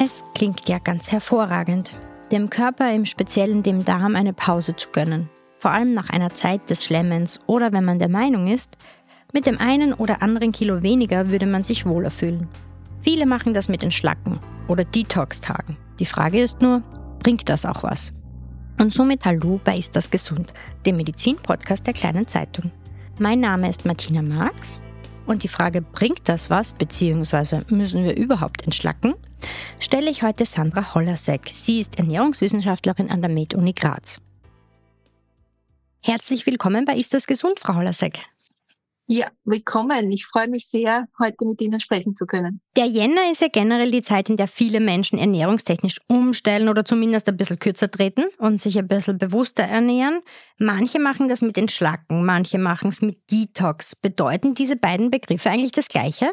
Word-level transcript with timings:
Es 0.00 0.22
klingt 0.32 0.68
ja 0.68 0.78
ganz 0.78 1.10
hervorragend, 1.10 1.92
dem 2.30 2.50
Körper, 2.50 2.92
im 2.94 3.04
Speziellen 3.04 3.64
dem 3.64 3.84
Darm, 3.84 4.14
eine 4.14 4.32
Pause 4.32 4.76
zu 4.76 4.90
gönnen. 4.90 5.28
Vor 5.58 5.72
allem 5.72 5.92
nach 5.92 6.08
einer 6.10 6.32
Zeit 6.32 6.70
des 6.70 6.84
Schlemmens 6.84 7.40
oder 7.46 7.72
wenn 7.72 7.84
man 7.84 7.98
der 7.98 8.08
Meinung 8.08 8.46
ist, 8.46 8.78
mit 9.32 9.44
dem 9.44 9.58
einen 9.58 9.92
oder 9.92 10.22
anderen 10.22 10.52
Kilo 10.52 10.82
weniger 10.82 11.30
würde 11.30 11.46
man 11.46 11.64
sich 11.64 11.84
wohler 11.84 12.12
fühlen. 12.12 12.46
Viele 13.02 13.26
machen 13.26 13.54
das 13.54 13.68
mit 13.68 13.82
den 13.82 13.90
Schlacken 13.90 14.38
oder 14.68 14.84
Detox-Tagen. 14.84 15.76
Die 15.98 16.06
Frage 16.06 16.40
ist 16.40 16.62
nur, 16.62 16.80
bringt 17.18 17.48
das 17.48 17.66
auch 17.66 17.82
was? 17.82 18.12
Und 18.78 18.92
somit 18.92 19.24
hallo 19.24 19.60
bei 19.64 19.76
Ist 19.76 19.96
das 19.96 20.08
gesund, 20.08 20.54
dem 20.86 20.98
Medizin-Podcast 20.98 21.84
der 21.84 21.94
kleinen 21.94 22.28
Zeitung. 22.28 22.70
Mein 23.18 23.40
Name 23.40 23.68
ist 23.68 23.84
Martina 23.84 24.22
Marx 24.22 24.84
und 25.26 25.42
die 25.42 25.48
Frage, 25.48 25.82
bringt 25.82 26.28
das 26.28 26.48
was, 26.48 26.74
beziehungsweise 26.74 27.64
müssen 27.70 28.04
wir 28.04 28.16
überhaupt 28.16 28.62
entschlacken, 28.62 29.14
stelle 29.80 30.08
ich 30.08 30.22
heute 30.22 30.46
Sandra 30.46 30.94
Hollasek. 30.94 31.50
Sie 31.52 31.80
ist 31.80 31.98
Ernährungswissenschaftlerin 31.98 33.10
an 33.10 33.20
der 33.20 33.30
Med-Uni 33.30 33.72
Graz. 33.72 34.20
Herzlich 36.04 36.46
willkommen 36.46 36.84
bei 36.84 36.94
Ist 36.94 37.14
das 37.14 37.26
gesund, 37.26 37.58
Frau 37.58 37.74
Hollasek. 37.74 38.20
Ja, 39.10 39.28
willkommen. 39.44 40.12
Ich 40.12 40.26
freue 40.26 40.48
mich 40.48 40.68
sehr, 40.68 41.08
heute 41.18 41.46
mit 41.46 41.62
Ihnen 41.62 41.80
sprechen 41.80 42.14
zu 42.14 42.26
können. 42.26 42.60
Der 42.76 42.84
Jänner 42.84 43.30
ist 43.30 43.40
ja 43.40 43.48
generell 43.48 43.90
die 43.90 44.02
Zeit, 44.02 44.28
in 44.28 44.36
der 44.36 44.48
viele 44.48 44.80
Menschen 44.80 45.18
ernährungstechnisch 45.18 46.02
umstellen 46.08 46.68
oder 46.68 46.84
zumindest 46.84 47.26
ein 47.26 47.38
bisschen 47.38 47.58
kürzer 47.58 47.90
treten 47.90 48.26
und 48.36 48.60
sich 48.60 48.78
ein 48.78 48.86
bisschen 48.86 49.16
bewusster 49.16 49.62
ernähren. 49.62 50.20
Manche 50.58 50.98
machen 50.98 51.30
das 51.30 51.40
mit 51.40 51.56
den 51.56 51.70
Schlacken, 51.70 52.26
manche 52.26 52.58
machen 52.58 52.90
es 52.90 53.00
mit 53.00 53.30
Detox. 53.30 53.96
Bedeuten 53.96 54.52
diese 54.52 54.76
beiden 54.76 55.10
Begriffe 55.10 55.48
eigentlich 55.48 55.72
das 55.72 55.88
Gleiche? 55.88 56.30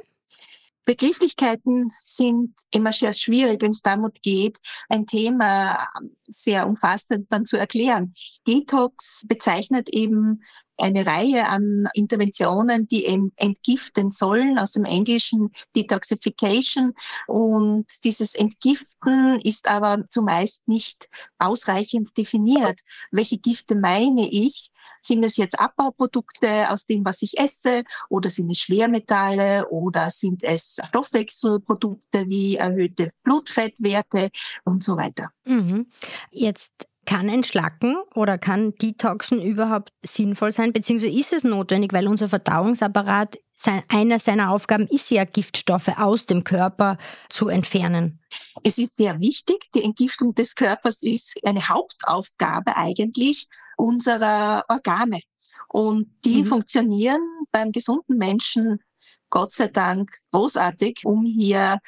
Begrifflichkeiten 0.85 1.91
sind 2.02 2.53
immer 2.72 2.91
sehr 2.91 3.13
schwierig, 3.13 3.61
wenn 3.61 3.72
es 3.72 3.81
damit 3.81 4.22
geht, 4.22 4.59
ein 4.89 5.07
Thema 5.07 5.88
sehr 6.28 6.67
umfassend 6.67 7.31
dann 7.31 7.45
zu 7.45 7.57
erklären. 7.57 8.13
Detox 8.45 9.23
bezeichnet 9.28 9.89
eben 9.89 10.44
eine 10.78 11.06
Reihe 11.06 11.48
an 11.48 11.88
Interventionen, 11.94 12.88
die 12.88 13.06
entgiften 13.36 14.12
sollen, 14.12 14.59
aus 14.59 14.72
dem 14.72 14.86
Englischen 14.86 15.52
Detoxification. 15.76 16.94
Und 17.28 17.86
dieses 18.04 18.36
Entgiften 18.36 19.40
ist 19.42 19.68
aber 19.68 20.06
zumeist 20.09 20.68
nicht 20.68 21.09
ausreichend 21.40 22.18
definiert. 22.18 22.81
Welche 23.12 23.38
Gifte 23.38 23.76
meine 23.76 24.30
ich? 24.30 24.72
Sind 25.02 25.23
es 25.23 25.38
jetzt 25.38 25.59
Abbauprodukte 25.59 26.70
aus 26.70 26.86
dem, 26.86 27.06
was 27.06 27.22
ich 27.22 27.40
esse, 27.40 27.84
oder 28.09 28.30
sind 28.30 28.52
es 28.52 28.59
Schwermetalle, 28.59 29.68
oder 29.70 30.09
sind 30.12 30.44
es 30.44 30.78
Stoffwechselprodukte 30.88 32.28
wie 32.28 32.56
erhöhte 32.56 33.12
Blutfettwerte 33.23 34.30
und 34.64 34.84
so 34.84 34.98
weiter. 34.98 35.30
Mhm. 35.46 35.88
Jetzt 36.31 36.72
kann 37.06 37.30
Entschlacken 37.30 37.95
oder 38.14 38.38
kann 38.38 38.73
Detoxen 38.75 39.42
überhaupt 39.42 39.92
sinnvoll 40.03 40.52
sein, 40.52 40.73
beziehungsweise 40.73 41.14
ist 41.14 41.34
es 41.34 41.44
notwendig, 41.44 41.94
weil 41.94 42.08
unser 42.08 42.30
Verdauungsapparat, 42.30 43.39
einer 43.89 44.20
seiner 44.20 44.52
Aufgaben 44.52 44.88
ist 44.88 45.09
ja, 45.12 45.23
Giftstoffe 45.23 45.97
aus 45.97 46.25
dem 46.25 46.44
Körper 46.44 46.97
zu 47.30 47.47
entfernen? 47.47 48.20
Es 48.64 48.78
ist 48.78 48.97
sehr 48.97 49.20
wichtig, 49.20 49.72
die 49.73 49.84
Entgiftung 49.84 50.36
des 50.36 50.56
Körpers 50.56 51.03
ist 51.03 51.39
eine 51.45 51.67
Hauptaufgabe 51.67 52.75
eigentlich 52.75 53.47
unserer 53.78 54.66
Organe. 54.67 55.22
Und 55.69 56.09
die 56.25 56.44
mhm. 56.44 56.45
funktionieren 56.47 57.22
beim 57.52 57.72
gesunden 57.72 58.17
Menschen 58.17 58.80
Gott 59.30 59.52
sei 59.52 59.67
Dank 59.67 60.12
großartig, 60.31 61.02
um 61.06 61.25
hier 61.25 61.80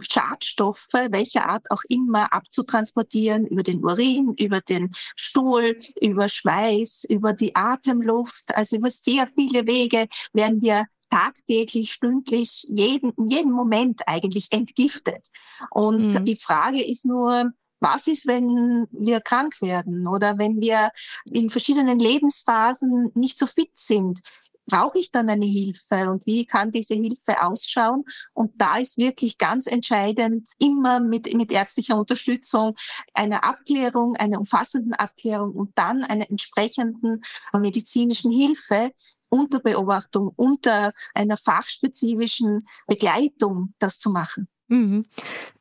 Schadstoffe, 0.00 0.92
welcher 0.92 1.48
Art 1.48 1.70
auch 1.70 1.82
immer, 1.88 2.32
abzutransportieren 2.32 3.46
über 3.46 3.62
den 3.62 3.84
Urin, 3.84 4.34
über 4.38 4.60
den 4.60 4.92
Stuhl, 5.16 5.78
über 6.00 6.28
Schweiß, 6.28 7.04
über 7.08 7.32
die 7.32 7.54
Atemluft, 7.54 8.44
also 8.54 8.76
über 8.76 8.90
sehr 8.90 9.28
viele 9.28 9.66
Wege 9.66 10.06
werden 10.32 10.62
wir 10.62 10.84
tagtäglich, 11.10 11.92
stündlich, 11.92 12.66
jeden, 12.68 13.12
jeden 13.28 13.52
Moment 13.52 14.02
eigentlich 14.06 14.48
entgiftet. 14.50 15.24
Und 15.70 16.14
mhm. 16.14 16.24
die 16.24 16.36
Frage 16.36 16.82
ist 16.82 17.04
nur, 17.04 17.52
was 17.80 18.06
ist, 18.06 18.26
wenn 18.26 18.86
wir 18.90 19.20
krank 19.20 19.60
werden 19.60 20.08
oder 20.08 20.38
wenn 20.38 20.60
wir 20.60 20.90
in 21.26 21.50
verschiedenen 21.50 21.98
Lebensphasen 21.98 23.12
nicht 23.14 23.38
so 23.38 23.46
fit 23.46 23.70
sind? 23.74 24.20
Brauche 24.66 24.98
ich 24.98 25.10
dann 25.10 25.28
eine 25.28 25.46
Hilfe 25.46 26.10
und 26.10 26.26
wie 26.26 26.46
kann 26.46 26.70
diese 26.70 26.94
Hilfe 26.94 27.42
ausschauen? 27.42 28.04
Und 28.32 28.52
da 28.56 28.78
ist 28.78 28.98
wirklich 28.98 29.38
ganz 29.38 29.66
entscheidend, 29.66 30.48
immer 30.58 31.00
mit, 31.00 31.32
mit 31.34 31.52
ärztlicher 31.52 31.98
Unterstützung 31.98 32.74
eine 33.12 33.44
Abklärung, 33.44 34.16
eine 34.16 34.38
umfassenden 34.38 34.94
Abklärung 34.94 35.52
und 35.52 35.72
dann 35.76 36.04
einer 36.04 36.30
entsprechenden 36.30 37.22
medizinischen 37.52 38.32
Hilfe, 38.32 38.92
unter 39.28 39.58
Beobachtung, 39.58 40.32
unter 40.36 40.92
einer 41.12 41.36
fachspezifischen 41.36 42.66
Begleitung 42.86 43.74
das 43.78 43.98
zu 43.98 44.10
machen. 44.10 44.48
Mhm. 44.68 45.04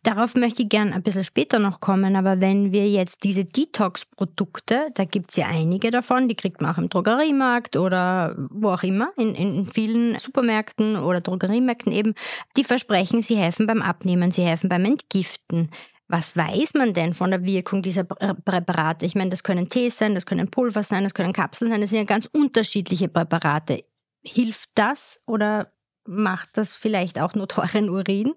Darauf 0.03 0.35
möchte 0.35 0.63
ich 0.63 0.69
gerne 0.69 0.93
ein 0.93 1.03
bisschen 1.03 1.25
später 1.25 1.59
noch 1.59 1.81
kommen, 1.81 2.15
aber 2.15 2.39
wenn 2.39 2.71
wir 2.71 2.89
jetzt 2.89 3.23
diese 3.23 3.43
Detox-Produkte, 3.43 4.87
da 4.93 5.03
gibt 5.03 5.31
es 5.31 5.35
ja 5.35 5.47
einige 5.47 5.91
davon, 5.91 6.29
die 6.29 6.35
kriegt 6.35 6.61
man 6.61 6.73
auch 6.73 6.77
im 6.77 6.89
Drogeriemarkt 6.89 7.75
oder 7.75 8.35
wo 8.49 8.69
auch 8.69 8.83
immer, 8.83 9.11
in, 9.17 9.35
in 9.35 9.65
vielen 9.65 10.17
Supermärkten 10.17 10.95
oder 10.95 11.19
Drogeriemärkten 11.19 11.91
eben, 11.91 12.13
die 12.55 12.63
versprechen, 12.63 13.21
sie 13.21 13.35
helfen 13.35 13.67
beim 13.67 13.81
Abnehmen, 13.81 14.31
sie 14.31 14.43
helfen 14.43 14.69
beim 14.69 14.85
Entgiften. 14.85 15.69
Was 16.07 16.37
weiß 16.37 16.73
man 16.75 16.93
denn 16.93 17.13
von 17.13 17.31
der 17.31 17.43
Wirkung 17.43 17.81
dieser 17.81 18.03
Präparate? 18.03 19.05
Ich 19.05 19.15
meine, 19.15 19.31
das 19.31 19.43
können 19.43 19.67
Tees 19.67 19.97
sein, 19.97 20.15
das 20.15 20.25
können 20.25 20.49
Pulver 20.49 20.83
sein, 20.83 21.03
das 21.03 21.13
können 21.13 21.33
Kapseln 21.33 21.71
sein, 21.71 21.81
das 21.81 21.89
sind 21.89 21.99
ja 21.99 22.05
ganz 22.05 22.27
unterschiedliche 22.31 23.09
Präparate. 23.09 23.83
Hilft 24.21 24.69
das 24.75 25.19
oder 25.25 25.73
macht 26.05 26.49
das 26.53 26.75
vielleicht 26.75 27.19
auch 27.19 27.33
nur 27.35 27.47
teuren 27.47 27.89
Urin? 27.89 28.33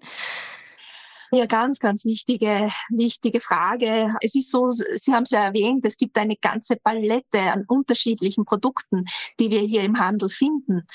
Ja, 1.31 1.45
ganz, 1.45 1.79
ganz 1.79 2.05
wichtige, 2.05 2.69
wichtige 2.89 3.41
Frage. 3.41 4.13
Es 4.21 4.33
ist 4.33 4.49
so, 4.49 4.71
Sie 4.71 5.13
haben 5.13 5.23
es 5.23 5.31
ja 5.31 5.43
erwähnt, 5.43 5.85
es 5.85 5.97
gibt 5.97 6.17
eine 6.17 6.37
ganze 6.37 6.77
Palette 6.77 7.39
an 7.39 7.65
unterschiedlichen 7.67 8.45
Produkten, 8.45 9.05
die 9.39 9.51
wir 9.51 9.59
hier 9.59 9.83
im 9.83 9.99
Handel 9.99 10.29
finden. 10.29 10.87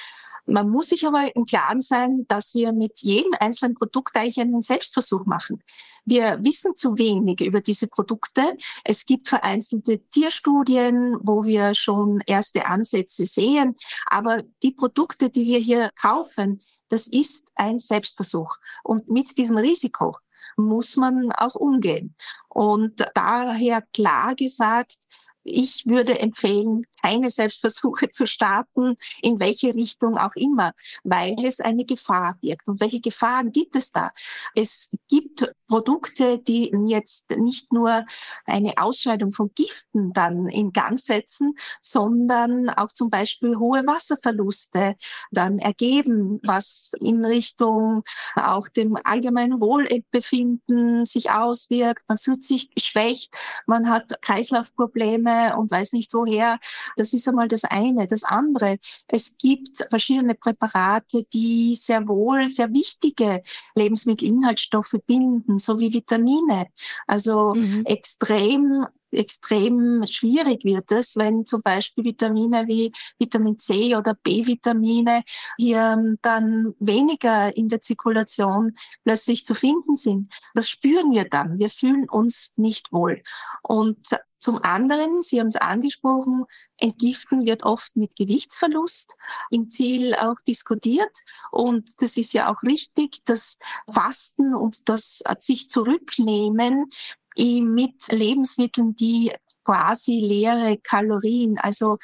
Man 0.47 0.71
muss 0.71 0.89
sich 0.89 1.07
aber 1.07 1.35
im 1.37 1.45
Klaren 1.45 1.81
sein, 1.81 2.25
dass 2.29 2.55
wir 2.55 2.73
mit 2.73 3.01
jedem 3.01 3.33
einzelnen 3.39 3.75
Produkt 3.75 4.17
eigentlich 4.17 4.41
einen 4.41 4.63
Selbstversuch 4.63 5.25
machen. 5.25 5.63
Wir 6.05 6.39
wissen 6.43 6.75
zu 6.75 6.99
wenig 6.99 7.41
über 7.41 7.61
diese 7.61 7.87
Produkte. 7.87 8.57
Es 8.83 9.07
gibt 9.07 9.29
vereinzelte 9.29 10.01
Tierstudien, 10.09 11.17
wo 11.21 11.45
wir 11.45 11.75
schon 11.75 12.21
erste 12.27 12.67
Ansätze 12.67 13.25
sehen. 13.25 13.77
Aber 14.07 14.43
die 14.65 14.73
Produkte, 14.73 15.31
die 15.31 15.47
wir 15.47 15.61
hier 15.61 15.91
kaufen, 16.01 16.61
das 16.93 17.07
ist 17.07 17.45
ein 17.55 17.79
Selbstversuch. 17.79 18.57
Und 18.85 19.09
mit 19.09 19.39
diesem 19.39 19.57
Risiko 19.57 20.19
muss 20.59 20.97
man 20.97 21.33
auch 21.33 21.55
umgehen. 21.55 22.15
Und 22.51 23.03
daher 23.15 23.81
klar 23.95 24.35
gesagt, 24.35 24.99
ich 25.43 25.87
würde 25.87 26.21
empfehlen, 26.21 26.87
keine 27.03 27.31
Selbstversuche 27.31 28.11
zu 28.11 28.27
starten, 28.27 28.97
in 29.23 29.41
welche 29.41 29.75
Richtung 29.75 30.17
auch 30.17 30.35
immer, 30.35 30.73
weil 31.05 31.37
es 31.45 31.61
eine 31.61 31.85
Gefahr 31.85 32.37
birgt. 32.41 32.69
Und 32.69 32.81
welche 32.81 33.01
Gefahren 33.01 33.53
gibt 33.53 33.77
es 33.77 33.93
da? 33.93 34.13
Es 34.55 34.91
gibt 35.09 35.53
Produkte, 35.67 36.39
die 36.39 36.71
jetzt 36.87 37.31
nicht 37.31 37.73
nur 37.73 38.05
eine 38.45 38.75
Ausscheidung 38.77 39.33
von 39.33 39.51
Giften 39.55 40.13
dann 40.13 40.49
in 40.49 40.73
Gang 40.73 40.99
setzen, 40.99 41.55
sondern 41.81 42.69
auch 42.69 42.93
zum 42.93 43.11
Beispiel 43.11 43.57
hohe 43.57 43.87
Wasserverluste 43.87 44.97
dann 45.31 45.59
ergeben, 45.59 46.39
was 46.45 46.93
in 47.01 47.25
Richtung 47.25 48.03
auch 48.35 48.69
dem 48.69 48.97
allgemeinen 49.05 49.61
Wohlbefinden 49.61 51.07
sich 51.07 51.31
auswirkt. 51.31 52.05
Man 52.09 52.19
fühlt 52.19 52.45
sich 52.45 52.71
geschwächt, 52.75 53.35
man 53.67 53.89
hat 53.89 54.21
Kreislaufprobleme 54.23 55.57
und 55.57 55.71
weiß 55.71 55.93
nicht 55.93 56.13
woher. 56.13 56.59
Das 56.97 57.13
ist 57.13 57.29
einmal 57.29 57.49
das 57.49 57.65
eine. 57.65 58.07
Das 58.07 58.25
andere, 58.25 58.79
es 59.09 59.37
gibt 59.37 59.87
verschiedene 59.91 60.35
Präparate, 60.35 61.25
die 61.33 61.75
sehr 61.77 62.07
wohl 62.09 62.47
sehr 62.47 62.73
wichtige 62.73 63.43
Lebensmittelinhaltsstoffe 63.75 64.97
binden, 65.07 65.59
so 65.59 65.79
wie 65.79 65.93
Vitamine. 65.93 66.67
Also 67.07 67.55
mhm. 67.55 67.85
extrem 67.85 68.87
extrem 69.13 70.05
schwierig 70.07 70.65
wird 70.65 70.91
es, 70.91 71.17
wenn 71.17 71.47
zum 71.47 71.63
Beispiel 71.63 72.05
Vitamine 72.05 72.67
wie 72.67 72.93
Vitamin 73.19 73.59
C 73.59 73.95
oder 73.95 74.15
B-Vitamine 74.15 75.23
hier 75.59 76.17
dann 76.23 76.75
weniger 76.79 77.55
in 77.57 77.69
der 77.69 77.81
Zirkulation 77.81 78.77
plötzlich 79.05 79.45
zu 79.45 79.55
finden 79.55 79.95
sind. 79.95 80.29
Das 80.55 80.69
spüren 80.69 81.13
wir 81.13 81.29
dann. 81.29 81.59
Wir 81.59 81.71
fühlen 81.71 82.09
uns 82.09 82.53
nicht 82.57 82.93
wohl. 82.93 83.23
Und 83.63 83.99
Zum 84.43 84.61
anderen, 84.65 85.23
Sie 85.23 85.39
haben 85.39 85.47
es 85.47 85.55
angesprochen, 85.55 86.47
Entgiften 86.77 87.47
wird 87.47 87.63
oft 87.63 87.95
mit 87.95 88.17
Gewichtsverlust 88.17 89.15
im 89.51 89.71
Ziel 89.71 90.17
auch 90.17 90.41
diskutiert. 90.49 91.17
Und 91.53 92.03
das 92.03 92.17
ist 92.17 92.33
ja 92.33 92.53
auch 92.53 92.61
richtig, 92.65 93.25
das 93.25 93.57
Fasten 93.89 94.53
und 94.53 94.89
das 94.89 95.23
sich 95.39 95.71
zurücknehmen 95.71 96.91
mit 97.37 98.09
Lebensmitteln, 98.09 98.97
die 98.97 99.31
quasi 99.65 100.19
leere 100.19 100.77
Kalorien, 100.77 101.57
also 101.59 101.99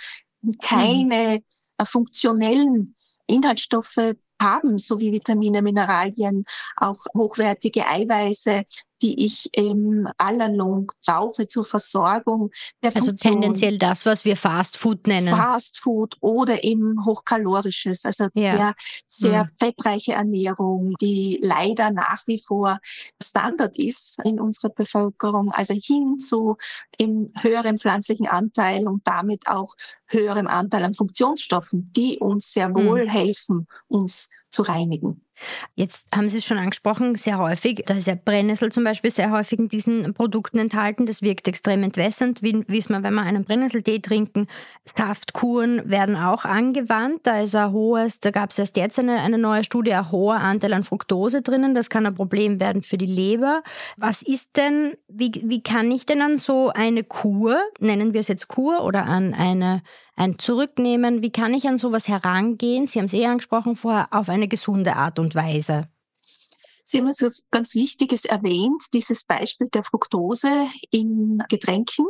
keine 0.62 1.40
mhm. 1.40 1.86
funktionellen 1.86 2.94
Inhaltsstoffe 3.26 4.14
haben, 4.40 4.78
so 4.78 5.00
wie 5.00 5.10
Vitamine, 5.10 5.60
Mineralien, 5.60 6.44
auch 6.76 7.04
hochwertige 7.16 7.84
Eiweiße, 7.84 8.62
die 9.02 9.24
ich 9.24 9.48
im 9.52 10.08
Allalong 10.18 10.92
brauche 11.04 11.48
zur 11.48 11.64
Versorgung 11.64 12.50
der 12.82 12.94
Also 12.94 13.08
Funktion. 13.08 13.32
tendenziell 13.32 13.78
das, 13.78 14.06
was 14.06 14.24
wir 14.24 14.36
Fast 14.36 14.76
Food 14.76 15.06
nennen. 15.06 15.34
Fast 15.34 15.78
Food 15.78 16.16
oder 16.20 16.64
eben 16.64 17.04
hochkalorisches, 17.04 18.04
also 18.04 18.28
ja. 18.34 18.50
sehr, 18.50 18.74
sehr 19.06 19.44
mhm. 19.44 19.50
fettreiche 19.56 20.12
Ernährung, 20.14 20.94
die 21.00 21.38
leider 21.42 21.90
nach 21.90 22.26
wie 22.26 22.38
vor 22.38 22.78
Standard 23.22 23.76
ist 23.76 24.18
in 24.24 24.40
unserer 24.40 24.70
Bevölkerung, 24.70 25.50
also 25.52 25.74
hin 25.74 26.18
zu 26.18 26.56
im 26.96 27.26
höheren 27.40 27.78
pflanzlichen 27.78 28.26
Anteil 28.26 28.86
und 28.86 29.06
damit 29.06 29.48
auch 29.48 29.74
höherem 30.06 30.46
Anteil 30.46 30.84
an 30.84 30.94
Funktionsstoffen, 30.94 31.92
die 31.94 32.18
uns 32.18 32.52
sehr 32.52 32.74
wohl 32.74 33.04
mhm. 33.04 33.08
helfen, 33.08 33.66
uns 33.88 34.28
zu 34.50 34.62
reinigen. 34.62 35.22
Jetzt 35.74 36.14
haben 36.16 36.28
Sie 36.28 36.38
es 36.38 36.44
schon 36.44 36.58
angesprochen, 36.58 37.14
sehr 37.14 37.38
häufig, 37.38 37.84
da 37.86 37.94
ist 37.94 38.06
ja 38.06 38.16
Brennnessel 38.16 38.72
zum 38.72 38.84
Beispiel 38.84 39.10
sehr 39.10 39.30
häufig 39.30 39.58
in 39.58 39.68
diesen 39.68 40.14
Produkten 40.14 40.58
enthalten. 40.58 41.06
Das 41.06 41.22
wirkt 41.22 41.46
extrem 41.46 41.82
entwässernd, 41.82 42.42
wie 42.42 42.66
wissen 42.68 42.92
wir, 42.92 43.02
wenn 43.02 43.14
wir 43.14 43.22
einen 43.22 43.44
Brennnesseltee 43.44 44.00
trinken. 44.00 44.48
Saftkuren 44.84 45.88
werden 45.88 46.16
auch 46.16 46.44
angewandt. 46.44 47.20
Da 47.24 47.40
ist 47.40 47.54
ein 47.54 47.72
hohes, 47.72 48.20
da 48.20 48.30
gab 48.30 48.50
es 48.50 48.58
erst 48.58 48.76
jetzt 48.76 48.98
eine, 48.98 49.20
eine 49.20 49.38
neue 49.38 49.64
Studie, 49.64 49.92
ein 49.92 50.10
hoher 50.10 50.40
Anteil 50.40 50.72
an 50.72 50.82
Fructose 50.82 51.42
drinnen. 51.42 51.74
Das 51.74 51.90
kann 51.90 52.06
ein 52.06 52.14
Problem 52.14 52.58
werden 52.58 52.82
für 52.82 52.98
die 52.98 53.06
Leber. 53.06 53.62
Was 53.96 54.22
ist 54.22 54.56
denn, 54.56 54.94
wie, 55.08 55.30
wie 55.44 55.62
kann 55.62 55.90
ich 55.90 56.06
denn 56.06 56.22
an 56.22 56.36
so 56.36 56.70
eine 56.74 57.04
Kur, 57.04 57.60
nennen 57.78 58.12
wir 58.12 58.20
es 58.20 58.28
jetzt 58.28 58.48
Kur 58.48 58.82
oder 58.82 59.04
an 59.04 59.34
eine 59.34 59.82
ein 60.18 60.38
Zurücknehmen. 60.38 61.22
Wie 61.22 61.30
kann 61.30 61.54
ich 61.54 61.68
an 61.68 61.78
sowas 61.78 62.08
herangehen? 62.08 62.86
Sie 62.86 62.98
haben 62.98 63.06
es 63.06 63.12
eh 63.12 63.26
angesprochen 63.26 63.76
vorher, 63.76 64.08
auf 64.10 64.28
eine 64.28 64.48
gesunde 64.48 64.96
Art 64.96 65.18
und 65.18 65.34
Weise. 65.34 65.88
Sie 66.82 66.98
haben 66.98 67.08
etwas 67.08 67.44
ganz 67.50 67.74
Wichtiges 67.74 68.24
erwähnt, 68.24 68.82
dieses 68.94 69.24
Beispiel 69.24 69.68
der 69.68 69.82
Fructose 69.82 70.66
in 70.90 71.42
Getränken 71.48 72.06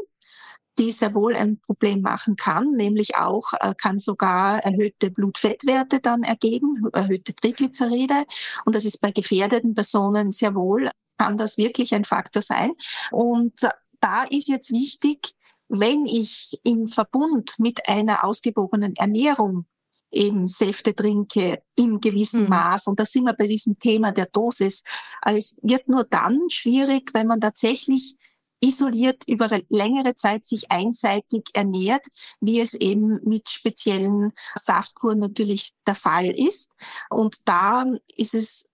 die 0.78 0.92
sehr 0.92 1.14
wohl 1.14 1.34
ein 1.34 1.58
Problem 1.60 2.02
machen 2.02 2.36
kann, 2.36 2.72
nämlich 2.72 3.16
auch 3.16 3.52
äh, 3.60 3.74
kann 3.74 3.98
sogar 3.98 4.60
erhöhte 4.60 5.10
Blutfettwerte 5.10 6.00
dann 6.00 6.22
ergeben, 6.22 6.88
erhöhte 6.92 7.34
Triglyceride. 7.34 8.24
Und 8.64 8.74
das 8.74 8.84
ist 8.84 9.00
bei 9.00 9.10
gefährdeten 9.10 9.74
Personen 9.74 10.32
sehr 10.32 10.54
wohl, 10.54 10.90
kann 11.18 11.36
das 11.36 11.58
wirklich 11.58 11.94
ein 11.94 12.04
Faktor 12.04 12.42
sein. 12.42 12.72
Und 13.10 13.54
da 14.00 14.22
ist 14.24 14.48
jetzt 14.48 14.70
wichtig, 14.70 15.34
wenn 15.68 16.06
ich 16.06 16.58
im 16.64 16.88
Verbund 16.88 17.54
mit 17.58 17.88
einer 17.88 18.24
ausgewogenen 18.24 18.96
Ernährung 18.96 19.66
eben 20.10 20.48
Säfte 20.48 20.94
trinke 20.94 21.62
im 21.76 22.00
gewissen 22.00 22.44
mhm. 22.44 22.48
Maß. 22.48 22.86
Und 22.86 22.98
da 22.98 23.04
sind 23.04 23.24
wir 23.24 23.34
bei 23.34 23.46
diesem 23.46 23.78
Thema 23.78 24.12
der 24.12 24.26
Dosis. 24.26 24.82
Also 25.20 25.38
es 25.38 25.56
wird 25.62 25.88
nur 25.88 26.04
dann 26.04 26.48
schwierig, 26.48 27.10
wenn 27.12 27.26
man 27.26 27.40
tatsächlich 27.40 28.16
isoliert 28.60 29.22
über 29.28 29.48
längere 29.68 30.14
Zeit 30.16 30.44
sich 30.44 30.70
einseitig 30.70 31.44
ernährt, 31.52 32.06
wie 32.40 32.60
es 32.60 32.74
eben 32.74 33.20
mit 33.22 33.48
speziellen 33.48 34.32
Saftkuren 34.60 35.20
natürlich 35.20 35.74
der 35.86 35.94
Fall 35.94 36.30
ist. 36.30 36.70
Und 37.08 37.36
da 37.44 37.84
ist 38.16 38.34
es 38.34 38.67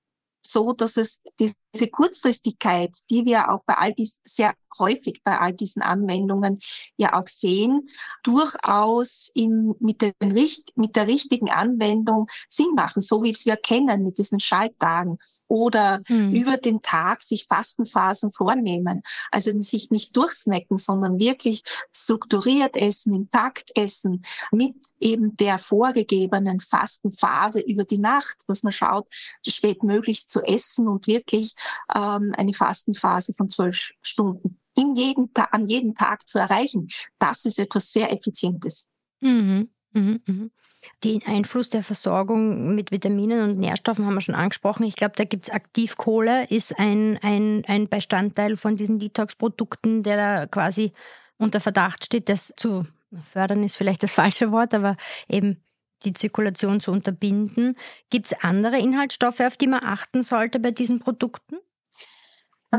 so, 0.47 0.73
dass 0.73 0.97
es 0.97 1.21
diese 1.39 1.89
Kurzfristigkeit, 1.91 2.95
die 3.11 3.25
wir 3.25 3.51
auch 3.51 3.65
bei 3.65 3.75
all 3.75 3.95
dies 3.95 4.21
sehr 4.25 4.55
häufig 4.79 5.23
bei 5.25 5.39
all 5.39 5.53
diesen 5.53 5.83
Anwendungen 5.83 6.61
ja 6.97 7.15
auch 7.15 7.29
sehen, 7.29 7.89
durchaus 8.23 9.31
in, 9.35 9.75
mit, 9.81 10.03
den, 10.03 10.13
mit 10.75 10.97
der 10.97 11.07
richtigen 11.07 11.51
Anwendung 11.51 12.27
Sinn 12.49 12.75
machen, 12.75 13.01
so 13.01 13.23
wie 13.23 13.31
es 13.31 13.47
wir 13.47 13.57
kennen 13.57 14.03
mit 14.03 14.19
diesen 14.19 14.41
Schalttagen 14.41 15.19
oder 15.49 16.03
mhm. 16.09 16.35
über 16.35 16.57
den 16.57 16.83
Tag 16.83 17.23
sich 17.23 17.47
Fastenphasen 17.49 18.33
vornehmen. 18.33 19.03
Also 19.31 19.59
sich 19.61 19.91
nicht 19.91 20.17
durchsnacken, 20.17 20.79
sondern 20.79 21.19
wirklich 21.19 21.63
strukturiert 21.93 22.77
essen, 22.77 23.15
im 23.15 23.31
Takt 23.31 23.71
essen, 23.77 24.25
mit 24.51 24.75
eben 25.01 25.35
der 25.35 25.59
vorgegebenen 25.59 26.61
Fastenphase 26.61 27.61
über 27.61 27.85
die 27.85 27.99
Nacht, 27.99 28.43
dass 28.47 28.63
man 28.63 28.73
schaut, 28.73 29.07
spät 29.47 29.83
möglich 29.83 30.29
zu 30.29 30.43
essen 30.43 30.89
und 30.89 31.07
wirklich 31.07 31.55
ähm, 31.95 32.33
eine 32.37 32.53
Fastenphase 32.53 33.35
von 33.37 33.49
zwölf 33.49 33.93
Stunden 34.03 34.59
in 34.77 34.95
jeden, 34.95 35.31
an 35.35 35.69
jedem 35.69 35.95
Tag 35.95 36.27
zu 36.29 36.39
erreichen. 36.39 36.89
Das 37.19 37.45
ist 37.45 37.59
etwas 37.59 37.93
sehr 37.93 38.13
Effizientes. 38.13 38.87
Mhm. 39.21 39.71
Mhm. 39.93 40.21
Mhm. 40.27 40.51
Den 41.03 41.23
Einfluss 41.27 41.69
der 41.69 41.83
Versorgung 41.83 42.75
mit 42.75 42.91
Vitaminen 42.91 43.43
und 43.43 43.59
Nährstoffen 43.59 44.07
haben 44.07 44.15
wir 44.15 44.21
schon 44.21 44.35
angesprochen. 44.35 44.85
Ich 44.85 44.97
glaube, 44.97 45.15
da 45.17 45.25
gibt 45.25 45.49
es 45.49 45.55
Aktivkohle, 45.55 46.47
ist 46.51 46.79
ein, 46.79 47.19
ein, 47.23 47.65
ein 47.67 47.89
Bestandteil 47.89 48.57
von 48.57 48.77
diesen 48.77 48.99
Detox-Produkten, 48.99 50.03
der 50.03 50.17
da 50.17 50.47
quasi 50.47 50.93
unter 51.39 51.61
Verdacht 51.61 52.05
steht, 52.05 52.29
das 52.29 52.53
zu 52.57 52.87
fördern 53.33 53.63
ist 53.63 53.77
vielleicht 53.77 54.03
das 54.03 54.11
falsche 54.11 54.51
Wort, 54.51 54.75
aber 54.75 54.97
eben 55.29 55.63
die 56.05 56.13
Zirkulation 56.13 56.81
zu 56.81 56.91
unterbinden. 56.91 57.77
Gibt 58.11 58.27
es 58.27 58.39
andere 58.43 58.79
Inhaltsstoffe, 58.79 59.41
auf 59.41 59.57
die 59.57 59.67
man 59.67 59.83
achten 59.83 60.23
sollte 60.23 60.59
bei 60.59 60.71
diesen 60.71 61.01
Produkten? 61.01 61.57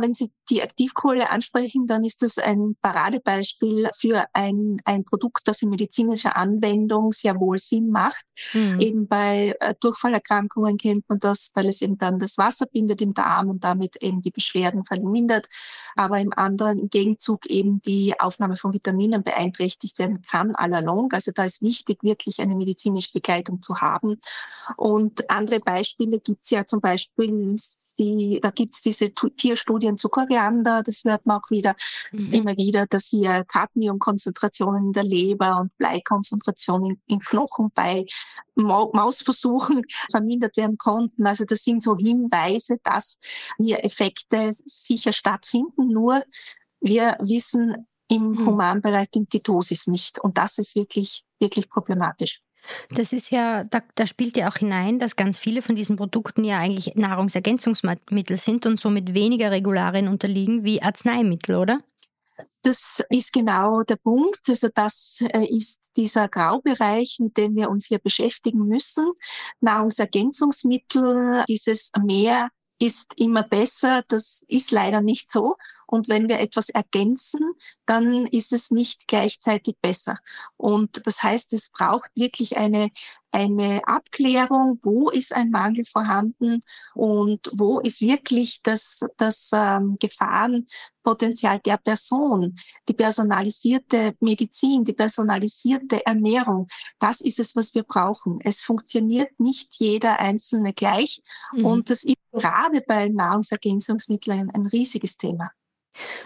Wenn 0.02 0.14
Sie 0.14 0.32
die 0.50 0.62
Aktivkohle 0.62 1.30
ansprechen, 1.30 1.88
dann 1.88 2.04
ist 2.04 2.22
das 2.22 2.38
ein 2.38 2.76
Paradebeispiel 2.82 3.90
für 3.98 4.26
ein, 4.34 4.78
ein 4.86 5.04
Produkt, 5.04 5.48
das 5.48 5.62
in 5.62 5.70
medizinischer 5.70 6.36
Anwendung 6.36 7.12
sehr 7.12 7.40
wohl 7.40 7.58
Sinn 7.58 7.90
macht. 7.90 8.26
Mhm. 8.54 8.80
Eben 8.80 9.08
bei 9.08 9.56
äh, 9.60 9.74
Durchfallerkrankungen 9.80 10.78
kennt 10.78 11.08
man 11.10 11.20
das, 11.20 11.52
weil 11.54 11.68
es 11.68 11.82
eben 11.82 11.98
dann 11.98 12.20
das 12.20 12.38
Wasser 12.38 12.66
bindet 12.66 13.02
im 13.02 13.14
Darm 13.14 13.50
und 13.50 13.64
damit 13.64 13.98
eben 14.02 14.22
die 14.22 14.32
Beschwerden 14.32 14.86
vermindert, 14.86 15.48
aber 15.96 16.20
im 16.20 16.34
anderen 16.36 16.80
im 16.80 16.90
Gegenzug 16.90 17.46
eben 17.48 17.82
die 17.82 18.20
Aufnahme 18.20 18.56
von 18.56 18.74
Vitaminen 18.74 19.24
beeinträchtigt 19.24 19.98
werden 20.00 20.22
kann, 20.22 20.56
all 20.56 20.74
along. 20.74 21.12
Also 21.14 21.32
da 21.32 21.46
ist 21.46 21.62
wichtig, 21.62 22.04
wirklich 22.04 22.40
eine 22.40 22.56
medizinische 22.56 23.14
Begleitung 23.14 23.62
zu 23.62 23.82
haben. 23.82 24.20
Und 24.78 25.30
andere 25.30 25.60
Beispiele 25.60 26.20
gibt 26.20 26.44
es 26.44 26.50
ja 26.50 26.66
zum 26.66 26.82
Beispiel, 26.82 27.56
die, 28.00 28.40
da 28.42 28.52
gibt 28.52 28.74
es 28.74 28.82
diese 28.82 29.14
Tierstudien 29.86 29.98
zu 29.98 30.10
Koriander, 30.10 30.84
das 30.84 31.04
hört 31.04 31.26
man 31.26 31.40
auch 31.40 31.50
wieder 31.50 31.76
mhm. 32.12 32.34
immer 32.34 32.58
wieder, 32.58 32.86
dass 32.88 33.06
hier 33.08 33.44
Cadmiumkonzentrationen 33.46 34.88
in 34.88 34.94
der 34.94 35.04
Leber 35.04 35.60
und 35.60 35.78
Bleikonzentrationen 35.78 37.02
in 37.08 37.20
Knochen 37.20 37.72
bei 37.74 38.06
Mausversuchen 38.56 39.84
vermindert 40.12 40.58
werden 40.58 40.78
konnten. 40.78 41.26
Also 41.28 41.46
das 41.46 41.64
sind 41.64 41.82
so 41.82 41.98
Hinweise, 41.98 42.78
dass 42.84 43.20
hier 43.58 43.84
Effekte 43.84 44.52
sicher 44.52 45.14
stattfinden. 45.14 45.88
Nur 45.88 46.24
wir 46.80 47.18
wissen 47.20 47.88
im 48.08 48.32
mhm. 48.32 48.46
Humanbereich 48.46 49.10
die 49.12 49.42
Dosis 49.42 49.88
nicht. 49.88 50.20
Und 50.20 50.38
das 50.38 50.58
ist 50.58 50.76
wirklich, 50.76 51.24
wirklich 51.40 51.70
problematisch. 51.70 52.42
Das 52.92 53.14
ist 53.14 53.32
ja, 53.32 53.64
da, 53.64 53.82
da, 53.96 54.06
spielt 54.06 54.38
ja 54.38 54.50
auch 54.50 54.58
hinein, 54.58 55.00
dass 55.00 55.16
ganz 55.16 55.40
viele 55.40 55.62
von 55.62 55.76
diesen 55.76 55.96
Produkten 55.96 56.44
ja 56.44 56.60
eigentlich 56.60 56.96
Nahrungsergänzungsmittel 56.96 58.38
sind 58.38 58.66
und 58.66 58.80
somit 58.80 59.14
weniger 59.14 59.52
Regularien 59.52 60.08
unterliegen 60.08 60.64
wie 60.64 60.82
Arzneimittel, 60.82 61.58
oder? 61.58 61.80
Das 62.64 63.04
ist 63.10 63.32
genau 63.32 63.84
der 63.84 63.98
Punkt. 63.98 64.42
Also 64.50 64.70
das 64.74 65.20
äh, 65.22 65.46
ist 65.46 65.92
dieser 65.96 66.28
Graubereich, 66.28 67.18
mit 67.20 67.38
dem 67.38 67.56
wir 67.56 67.70
uns 67.70 67.86
hier 67.86 68.00
beschäftigen 68.00 68.68
müssen. 68.68 69.12
Nahrungsergänzungsmittel, 69.62 71.44
dieses 71.48 71.92
Mehr 72.04 72.50
ist 72.80 73.14
immer 73.16 73.44
besser. 73.44 74.04
Das 74.08 74.44
ist 74.48 74.72
leider 74.72 75.02
nicht 75.02 75.32
so. 75.32 75.56
Und 75.88 76.10
wenn 76.10 76.28
wir 76.28 76.40
etwas 76.40 76.70
ergänzen, 76.70 77.54
dann 77.86 78.26
ist 78.28 78.52
es 78.52 78.72
nicht 78.72 79.08
gleichzeitig 79.08 79.76
besser. 79.82 80.18
Und 80.58 81.06
das 81.06 81.22
heißt, 81.22 81.54
es 81.54 81.70
braucht 81.70 82.10
wirklich 82.16 82.58
eine, 82.58 82.90
eine 83.36 83.82
Abklärung, 83.86 84.80
wo 84.82 85.10
ist 85.10 85.34
ein 85.34 85.52
Mangel 85.52 85.84
vorhanden 85.84 86.62
und 86.94 87.52
wo 87.54 87.82
ist 87.82 88.00
wirklich 88.00 88.62
das, 88.64 89.02
das 89.18 89.50
ähm, 89.54 89.98
Gefahrenpotenzial 90.00 91.60
der 91.60 91.76
Person, 91.76 92.56
die 92.88 92.94
personalisierte 92.94 94.16
Medizin, 94.22 94.86
die 94.86 94.94
personalisierte 94.94 96.06
Ernährung. 96.06 96.70
Das 96.98 97.20
ist 97.20 97.40
es, 97.40 97.58
was 97.58 97.74
wir 97.76 97.84
brauchen. 97.84 98.40
Es 98.42 98.62
funktioniert 98.62 99.38
nicht 99.38 99.76
jeder 99.80 100.18
Einzelne 100.22 100.72
gleich. 100.72 101.22
Mhm. 101.52 101.66
Und 101.66 101.90
das 101.90 102.06
ist 102.06 102.16
gerade 102.32 102.82
bei 102.88 103.10
Nahrungsergänzungsmitteln 103.10 104.50
ein 104.50 104.66
riesiges 104.68 105.18
Thema. 105.18 105.52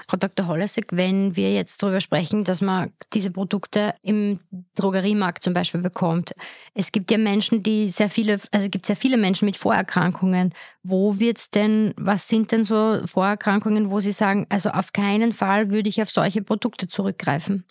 Frau 0.07 0.17
Dr. 0.17 0.47
Hollesek, 0.47 0.87
wenn 0.91 1.35
wir 1.35 1.53
jetzt 1.53 1.81
darüber 1.81 2.01
sprechen, 2.01 2.43
dass 2.43 2.61
man 2.61 2.93
diese 3.13 3.31
Produkte 3.31 3.95
im 4.01 4.39
Drogeriemarkt 4.75 5.43
zum 5.43 5.53
Beispiel 5.53 5.81
bekommt, 5.81 6.33
es 6.73 6.91
gibt 6.91 7.11
ja 7.11 7.17
Menschen, 7.17 7.63
die 7.63 7.89
sehr 7.89 8.09
viele, 8.09 8.33
also 8.51 8.65
es 8.65 8.71
gibt 8.71 8.85
sehr 8.85 8.95
viele 8.95 9.17
Menschen 9.17 9.45
mit 9.45 9.57
Vorerkrankungen. 9.57 10.53
Wo 10.83 11.19
wird's 11.19 11.49
denn, 11.49 11.93
was 11.97 12.27
sind 12.27 12.51
denn 12.51 12.63
so 12.63 13.01
Vorerkrankungen, 13.05 13.89
wo 13.89 13.99
Sie 13.99 14.11
sagen, 14.11 14.47
also 14.49 14.69
auf 14.69 14.93
keinen 14.93 15.33
Fall 15.33 15.69
würde 15.69 15.89
ich 15.89 16.01
auf 16.01 16.09
solche 16.09 16.41
Produkte 16.41 16.87
zurückgreifen? 16.87 17.65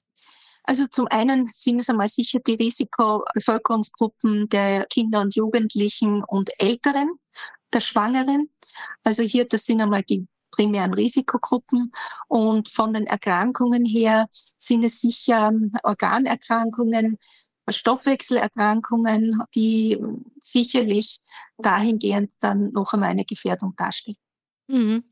Also 0.68 0.86
zum 0.86 1.06
einen 1.08 1.46
sind 1.46 1.80
es 1.80 1.88
einmal 1.88 2.08
sicher 2.08 2.40
die 2.46 2.54
Risikobevölkerungsgruppen 2.54 4.50
der 4.50 4.84
Kinder 4.86 5.22
und 5.22 5.34
Jugendlichen 5.34 6.22
und 6.24 6.50
Älteren, 6.58 7.08
der 7.72 7.80
Schwangeren. 7.80 8.50
Also 9.02 9.22
hier, 9.22 9.46
das 9.46 9.64
sind 9.64 9.80
einmal 9.80 10.02
die 10.02 10.26
primären 10.58 10.92
Risikogruppen. 10.92 11.92
Und 12.26 12.68
von 12.68 12.92
den 12.92 13.06
Erkrankungen 13.06 13.84
her 13.84 14.26
sind 14.58 14.84
es 14.84 15.00
sicher 15.00 15.52
Organerkrankungen, 15.84 17.18
Stoffwechselerkrankungen, 17.68 19.42
die 19.54 19.98
sicherlich 20.40 21.20
dahingehend 21.58 22.30
dann 22.40 22.72
noch 22.72 22.92
einmal 22.92 23.10
eine 23.10 23.24
Gefährdung 23.24 23.74
darstellen. 23.76 24.16
Mhm. 24.68 25.04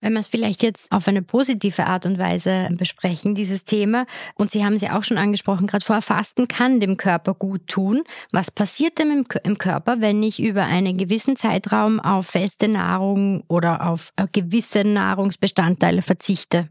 Wenn 0.00 0.12
wir 0.12 0.20
es 0.20 0.26
vielleicht 0.26 0.62
jetzt 0.62 0.90
auf 0.92 1.08
eine 1.08 1.22
positive 1.22 1.86
Art 1.86 2.06
und 2.06 2.18
Weise 2.18 2.68
besprechen, 2.72 3.34
dieses 3.34 3.64
Thema, 3.64 4.06
und 4.34 4.50
Sie 4.50 4.64
haben 4.64 4.74
es 4.74 4.80
ja 4.80 4.98
auch 4.98 5.04
schon 5.04 5.18
angesprochen, 5.18 5.66
gerade 5.66 5.84
vorher 5.84 6.02
Fasten 6.02 6.48
kann 6.48 6.80
dem 6.80 6.96
Körper 6.96 7.34
gut 7.34 7.66
tun. 7.66 8.02
Was 8.32 8.50
passiert 8.50 8.98
denn 8.98 9.24
im, 9.42 9.58
Körper, 9.58 10.00
wenn 10.00 10.22
ich 10.22 10.42
über 10.42 10.64
einen 10.64 10.98
gewissen 10.98 11.36
Zeitraum 11.36 12.00
auf 12.00 12.26
feste 12.26 12.68
Nahrung 12.68 13.44
oder 13.48 13.86
auf 13.88 14.10
äh, 14.16 14.26
gewisse 14.30 14.84
Nahrungsbestandteile 14.84 16.02
verzichte? 16.02 16.68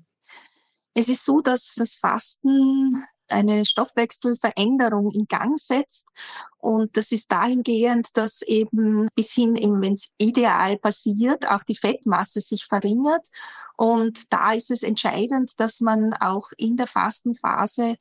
Es 0.93 1.09
ist 1.09 1.25
so, 1.25 1.41
dass 1.41 1.73
das 1.75 1.95
Fasten 1.95 3.03
eine 3.33 3.65
Stoffwechselveränderung 3.65 5.11
in 5.11 5.27
Gang 5.27 5.59
setzt. 5.59 6.07
Und 6.59 6.95
das 6.95 7.11
ist 7.11 7.31
dahingehend, 7.31 8.15
dass 8.15 8.41
eben 8.41 9.07
bis 9.15 9.31
hin, 9.31 9.55
wenn 9.55 9.93
es 9.93 10.11
ideal 10.17 10.77
passiert, 10.77 11.49
auch 11.49 11.63
die 11.63 11.75
Fettmasse 11.75 12.39
sich 12.39 12.65
verringert. 12.65 13.27
Und 13.75 14.31
da 14.31 14.53
ist 14.53 14.71
es 14.71 14.83
entscheidend, 14.83 15.59
dass 15.59 15.81
man 15.81 16.13
auch 16.13 16.51
in 16.57 16.77
der 16.77 16.87
Fastenphase 16.87 17.97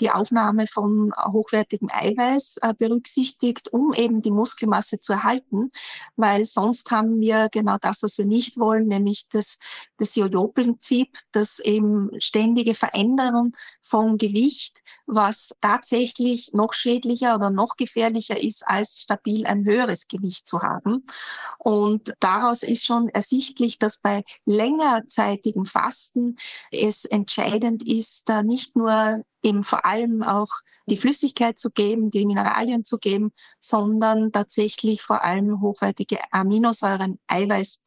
die 0.00 0.10
Aufnahme 0.10 0.66
von 0.66 1.12
hochwertigem 1.16 1.88
Eiweiß 1.92 2.58
äh, 2.62 2.74
berücksichtigt, 2.74 3.72
um 3.72 3.92
eben 3.92 4.20
die 4.20 4.30
Muskelmasse 4.30 4.98
zu 4.98 5.12
erhalten, 5.12 5.70
weil 6.16 6.44
sonst 6.44 6.90
haben 6.90 7.20
wir 7.20 7.48
genau 7.50 7.76
das, 7.80 8.02
was 8.02 8.18
wir 8.18 8.24
nicht 8.24 8.58
wollen, 8.58 8.88
nämlich 8.88 9.26
das, 9.30 9.58
das 9.98 10.14
Jojo-Prinzip, 10.14 11.18
das 11.32 11.58
eben 11.60 12.10
ständige 12.18 12.74
Veränderung 12.74 13.54
von 13.90 14.18
Gewicht, 14.18 14.82
was 15.06 15.54
tatsächlich 15.60 16.52
noch 16.52 16.72
schädlicher 16.72 17.34
oder 17.34 17.50
noch 17.50 17.76
gefährlicher 17.76 18.40
ist, 18.40 18.66
als 18.66 19.00
stabil 19.00 19.46
ein 19.46 19.64
höheres 19.64 20.06
Gewicht 20.06 20.46
zu 20.46 20.62
haben. 20.62 21.04
Und 21.58 22.14
daraus 22.20 22.62
ist 22.62 22.86
schon 22.86 23.08
ersichtlich, 23.08 23.78
dass 23.78 23.98
bei 23.98 24.22
längerzeitigem 24.46 25.66
Fasten 25.66 26.36
es 26.70 27.04
entscheidend 27.04 27.86
ist, 27.86 28.28
da 28.28 28.44
nicht 28.44 28.76
nur 28.76 29.24
eben 29.42 29.64
vor 29.64 29.84
allem 29.84 30.22
auch 30.22 30.50
die 30.86 30.96
Flüssigkeit 30.96 31.58
zu 31.58 31.70
geben, 31.70 32.10
die 32.10 32.26
Mineralien 32.26 32.84
zu 32.84 32.98
geben, 32.98 33.32
sondern 33.58 34.32
tatsächlich 34.32 35.02
vor 35.02 35.24
allem 35.24 35.60
hochwertige 35.60 36.18
Aminosäuren, 36.30 37.18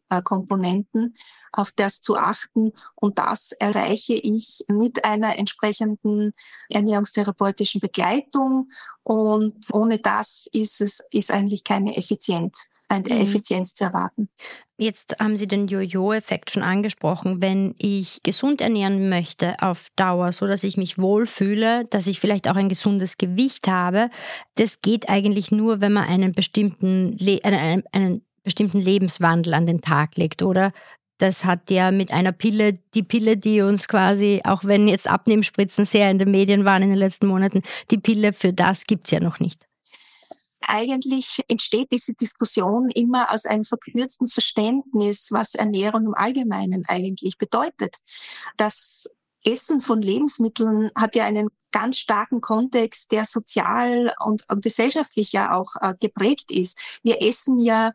Eiweißkomponenten, 0.10 1.15
auf 1.51 1.72
das 1.72 2.01
zu 2.01 2.17
achten. 2.17 2.72
Und 2.95 3.19
das 3.19 3.51
erreiche 3.53 4.15
ich 4.15 4.63
mit 4.67 5.05
einer 5.05 5.38
entsprechenden 5.38 6.33
ernährungstherapeutischen 6.69 7.81
Begleitung. 7.81 8.69
Und 9.03 9.65
ohne 9.74 10.00
das 10.00 10.48
ist 10.51 10.81
es, 10.81 11.01
ist 11.12 11.31
eigentlich 11.31 11.63
keine 11.63 11.98
Effizienz 11.98 12.67
eine 12.93 13.15
mhm. 13.15 13.22
Effizienz 13.22 13.74
zu 13.74 13.86
erwarten. 13.86 14.29
Jetzt 14.77 15.15
haben 15.19 15.36
Sie 15.36 15.48
den 15.48 15.67
Jojo-Effekt 15.67 16.51
schon 16.51 16.63
angesprochen. 16.63 17.41
Wenn 17.41 17.75
ich 17.77 18.22
gesund 18.24 18.62
ernähren 18.62 19.10
möchte 19.10 19.55
auf 19.62 19.88
Dauer, 19.95 20.31
so 20.31 20.48
dass 20.48 20.63
ich 20.63 20.77
mich 20.77 20.98
wohlfühle, 20.98 21.86
dass 21.86 22.07
ich 22.07 22.19
vielleicht 22.19 22.48
auch 22.48 22.55
ein 22.55 22.69
gesundes 22.69 23.17
Gewicht 23.17 23.67
habe, 23.67 24.10
das 24.55 24.81
geht 24.81 25.10
eigentlich 25.10 25.51
nur, 25.51 25.81
wenn 25.81 25.93
man 25.93 26.05
einen 26.05 26.33
bestimmten, 26.33 27.15
Le 27.17 27.39
einen, 27.43 27.83
einen 27.91 28.25
bestimmten 28.43 28.79
Lebenswandel 28.79 29.53
an 29.53 29.65
den 29.65 29.81
Tag 29.81 30.17
legt, 30.17 30.41
oder? 30.43 30.71
Das 31.17 31.45
hat 31.45 31.69
ja 31.69 31.91
mit 31.91 32.12
einer 32.12 32.31
Pille, 32.31 32.73
die 32.93 33.03
Pille, 33.03 33.38
die 33.38 33.62
uns 33.62 33.88
quasi, 33.88 34.41
auch 34.43 34.63
wenn 34.65 34.88
jetzt 34.88 35.09
Abnehmspritzen 35.09 35.85
sehr 35.85 36.09
in 36.12 36.19
den 36.19 36.31
Medien 36.31 36.65
waren 36.65 36.83
in 36.83 36.89
den 36.89 36.97
letzten 36.97 37.27
Monaten, 37.27 37.62
die 37.91 37.97
Pille 37.97 38.33
für 38.33 38.51
das 38.51 38.85
gibt's 38.85 39.12
ja 39.12 39.19
noch 39.19 39.39
nicht 39.39 39.67
eigentlich 40.67 41.41
entsteht 41.47 41.91
diese 41.91 42.13
Diskussion 42.13 42.89
immer 42.89 43.31
aus 43.31 43.45
einem 43.45 43.65
verkürzten 43.65 44.27
Verständnis, 44.27 45.27
was 45.31 45.55
Ernährung 45.55 46.05
im 46.05 46.15
Allgemeinen 46.15 46.83
eigentlich 46.88 47.38
bedeutet. 47.38 47.97
Das 48.57 49.07
Essen 49.45 49.81
von 49.81 50.01
Lebensmitteln 50.01 50.89
hat 50.95 51.15
ja 51.15 51.25
einen 51.25 51.50
ganz 51.71 51.97
starken 51.97 52.39
Kontext, 52.39 53.12
der 53.12 53.25
sozial 53.25 54.13
und, 54.23 54.43
gesellschaftlich 54.62 55.33
ja 55.33 55.57
auch 55.57 55.75
äh, 55.81 55.93
geprägt 56.00 56.51
ist. 56.51 56.77
Wir 57.01 57.21
essen 57.21 57.59
ja 57.59 57.91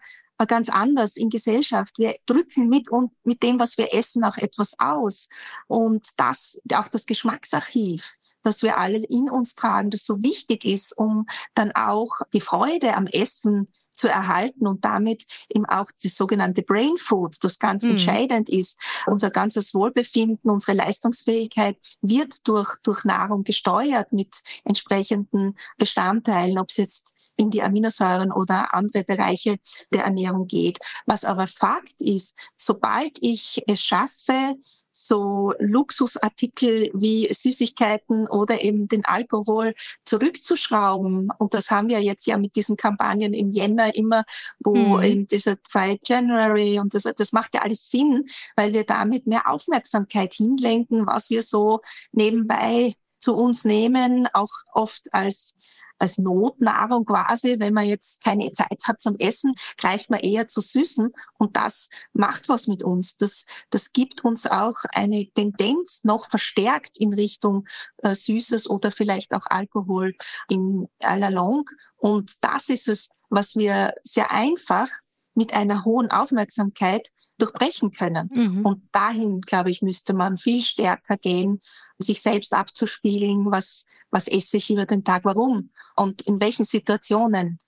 ganz 0.47 0.69
anders 0.69 1.17
in 1.17 1.31
Gesellschaft. 1.31 1.99
Wir 1.99 2.17
drücken 2.27 2.69
mit 2.69 2.91
und 2.91 3.13
mit 3.25 3.43
dem, 3.43 3.59
was 3.59 3.79
wir 3.79 3.93
essen, 3.95 4.25
auch 4.25 4.37
etwas 4.37 4.79
aus. 4.79 5.29
Und 5.67 6.09
das, 6.17 6.61
auch 6.73 6.89
das 6.89 7.07
Geschmacksarchiv 7.07 8.15
das 8.43 8.63
wir 8.63 8.79
alle 8.79 8.99
in 8.99 9.29
uns 9.29 9.57
tragen, 9.57 9.91
das 9.91 10.05
so 10.05 10.23
wichtig 10.23 10.65
ist, 10.65 10.97
um 10.97 11.27
dann 11.55 11.73
auch 11.73 12.21
die 12.33 12.41
Freude 12.41 12.97
am 12.97 13.07
Essen 13.07 13.69
zu 13.93 14.09
erhalten 14.09 14.67
und 14.67 14.85
damit 14.85 15.27
eben 15.49 15.67
auch 15.67 15.91
das 16.03 16.15
sogenannte 16.15 16.63
Brain 16.63 16.97
Food, 16.97 17.37
das 17.43 17.59
ganz 17.59 17.83
mhm. 17.83 17.93
entscheidend 17.93 18.49
ist. 18.49 18.79
Unser 19.07 19.31
ganzes 19.31 19.75
Wohlbefinden, 19.75 20.51
unsere 20.51 20.75
Leistungsfähigkeit 20.75 21.77
wird 22.01 22.47
durch, 22.47 22.77
durch 22.85 23.05
Nahrung 23.05 23.43
gesteuert 23.43 24.13
mit 24.13 24.43
entsprechenden 24.65 25.57
Bestandteilen, 25.77 26.59
ob 26.59 26.71
es 26.71 26.77
jetzt 26.77 27.13
in 27.39 27.51
die 27.51 27.63
Aminosäuren 27.63 28.33
oder 28.33 28.75
andere 28.75 29.05
Bereiche 29.05 29.57
der 29.95 30.05
Ernährung 30.05 30.47
geht. 30.47 30.79
Was 31.07 31.25
aber 31.25 31.47
Fakt 31.47 32.01
ist, 32.01 32.35
sobald 32.57 33.19
ich 33.21 33.63
es 33.67 33.81
schaffe, 33.81 34.57
so 34.91 35.55
Luxusartikel 35.61 36.91
wie 36.93 37.33
Süßigkeiten 37.33 38.27
oder 38.27 38.63
eben 38.63 38.89
den 38.89 39.05
Alkohol 39.05 39.75
zurückzuschrauben. 40.05 41.31
Und 41.39 41.55
das 41.55 41.71
haben 41.71 41.89
wir 41.89 42.01
jetzt 42.01 42.27
ja 42.27 42.37
mit 42.37 42.57
diesen 42.57 42.77
Kampagnen 42.77 43.33
im 43.33 43.51
Jänner 43.51 43.95
immer, 43.95 44.25
wo 44.59 44.75
mhm. 44.75 45.03
eben 45.03 45.27
dieser 45.27 45.61
Try 45.63 45.99
January 46.05 46.81
und 46.81 46.95
das, 46.95 47.05
das 47.05 47.33
macht 47.33 47.55
ja 47.55 47.63
alles 47.63 47.91
Sinn, 47.91 48.27
weil 48.57 48.73
wir 48.73 48.85
damit 48.85 49.27
mehr 49.27 49.49
Aufmerksamkeit 49.49 50.35
hinlenken, 50.35 51.07
was 51.07 51.31
wir 51.31 51.43
so 51.43 51.81
nebenbei 52.13 52.95
zu 53.21 53.35
uns 53.35 53.65
nehmen, 53.65 54.29
auch 54.33 54.51
oft 54.73 55.13
als 55.13 55.55
als 55.99 56.19
Notnahrung 56.19 57.05
quasi, 57.05 57.57
wenn 57.59 57.75
man 57.75 57.87
jetzt 57.87 58.23
keine 58.23 58.53
Zeit 58.53 58.81
hat 58.87 59.01
zum 59.01 59.17
Essen, 59.19 59.55
greift 59.77 60.11
man 60.11 60.21
eher 60.21 60.49
zu 60.49 60.61
Süßen 60.61 61.13
und 61.39 61.57
das 61.57 61.89
macht 62.13 62.49
was 62.49 62.67
mit 62.67 62.83
uns. 62.83 63.17
Das, 63.17 63.45
das 63.71 63.93
gibt 63.93 64.25
uns 64.25 64.47
auch 64.47 64.77
eine 64.93 65.27
Tendenz 65.33 66.05
noch 66.05 66.29
verstärkt 66.29 66.99
in 66.99 67.13
Richtung 67.13 67.67
äh, 67.99 68.15
Süßes 68.15 68.69
oder 68.69 68.91
vielleicht 68.91 69.33
auch 69.33 69.47
Alkohol 69.47 70.15
in 70.49 70.89
aller 71.03 71.31
Long. 71.31 71.65
Und 71.97 72.43
das 72.43 72.69
ist 72.69 72.89
es, 72.89 73.09
was 73.31 73.57
wir 73.57 73.95
sehr 74.05 74.31
einfach 74.31 74.89
mit 75.39 75.55
einer 75.55 75.85
hohen 75.85 76.11
Aufmerksamkeit 76.11 77.11
durchbrechen 77.39 77.93
können. 77.93 78.29
Mhm. 78.35 78.67
Und 78.67 78.83
dahin, 78.91 79.41
glaube 79.41 79.71
ich, 79.71 79.83
müsste 79.83 80.13
man 80.13 80.37
viel 80.37 80.63
stärker 80.63 81.17
gehen, 81.17 81.63
sich 81.99 82.21
selbst 82.21 82.53
abzuspiegeln, 82.53 83.49
was, 83.53 83.87
was 84.11 84.27
esse 84.27 84.57
ich 84.57 84.69
über 84.69 84.85
den 84.85 85.05
Tag, 85.05 85.25
warum 85.25 85.71
und 85.95 86.23
in 86.23 86.41
welchen 86.41 86.65
Situationen 86.65 87.59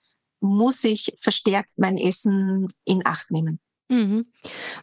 muss 0.41 0.83
ich 0.83 1.15
verstärkt 1.17 1.71
mein 1.77 1.97
Essen 1.97 2.67
in 2.83 3.05
Acht 3.05 3.31
nehmen. 3.31 3.61
Mhm. 3.91 4.25